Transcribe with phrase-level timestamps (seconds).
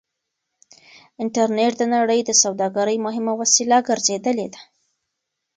[1.23, 4.61] انټرنټ د نړۍ د سوداګرۍ مهمه وسيله ګرځېدلې ده.